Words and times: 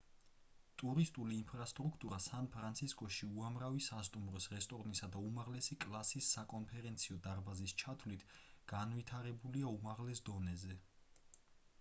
ტურისტული 0.81 1.35
ინფრასტრუქტურა 1.39 2.17
სან-ფრანცისკოში 2.27 3.29
უამრავი 3.33 3.83
სასტუმროს 3.87 4.47
რესტორნსა 4.55 5.11
და 5.17 5.21
უმაღლესი 5.27 5.77
კლასის 5.85 6.31
საკონფერენციო 6.37 7.19
დარბაზის 7.29 7.77
ჩათვლით 7.83 8.25
განვითარებულია 8.75 9.73
უმაღლეს 9.77 10.25
დონეზე 10.33 10.79